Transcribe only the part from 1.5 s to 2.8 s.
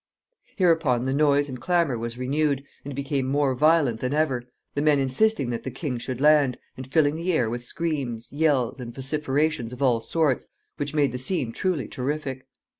clamor was renewed,